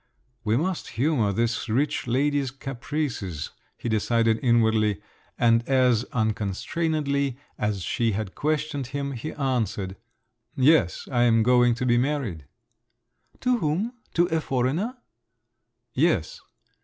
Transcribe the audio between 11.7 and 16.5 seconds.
to be married." "To whom? To a foreigner?" "Yes."